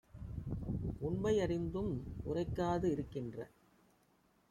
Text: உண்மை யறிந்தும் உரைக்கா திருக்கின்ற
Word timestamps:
உண்மை 1.01 1.33
யறிந்தும் 1.37 1.93
உரைக்கா 2.25 2.69
திருக்கின்ற 2.77 3.37